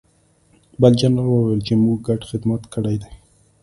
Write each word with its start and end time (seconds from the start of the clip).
بل 0.81 0.91
جنرال 0.99 1.27
وویل 1.31 1.61
چې 1.67 1.73
موږ 1.83 1.97
ګډ 2.07 2.21
خدمت 2.29 2.61
کړی 2.73 2.95
دی 3.03 3.11